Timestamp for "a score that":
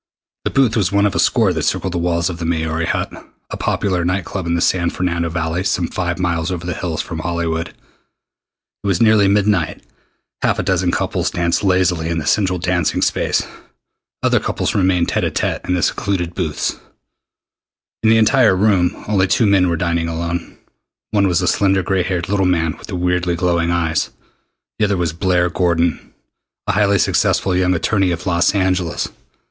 1.13-1.61